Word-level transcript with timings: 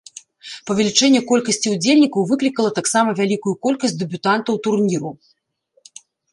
Павелічэнне 0.69 1.21
колькасці 1.31 1.67
ўдзельнікаў 1.75 2.21
выклікала 2.33 2.71
таксама 2.81 3.09
вялікую 3.21 3.55
колькасць 3.69 3.97
дэбютантаў 4.03 4.53
турніру. 4.67 5.17